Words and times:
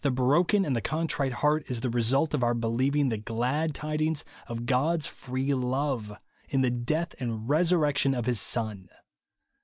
165 0.03 0.27
broken 0.27 0.65
aud 0.65 0.73
the 0.75 0.81
contrite 0.81 1.31
heart 1.41 1.63
is 1.69 1.81
the 1.81 1.89
result 1.91 2.33
of 2.33 2.41
our 2.41 2.55
believing 2.55 3.09
the 3.09 3.19
glad 3.19 3.71
tidings 3.75 4.25
of 4.47 4.65
God's 4.65 5.05
free 5.05 5.53
love, 5.53 6.17
in 6.49 6.61
the 6.61 6.71
death 6.71 7.13
and 7.19 7.47
resurrection 7.47 8.15
of 8.15 8.25
his 8.25 8.41
Son. 8.41 8.89